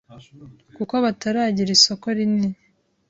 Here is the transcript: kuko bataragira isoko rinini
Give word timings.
kuko 0.75 0.93
bataragira 1.05 1.69
isoko 1.77 2.05
rinini 2.17 2.57